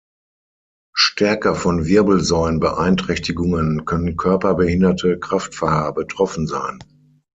Stärker 0.97 1.53
von 1.53 1.85
Wirbelsäulen-Beeinträchtigungen 1.85 3.85
können 3.85 4.17
körperbehinderte 4.17 5.19
Kraftfahrer 5.19 5.93
betroffen 5.93 6.47
sein. 6.47 6.79